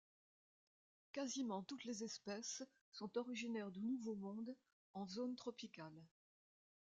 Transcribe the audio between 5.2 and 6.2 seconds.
tropicale.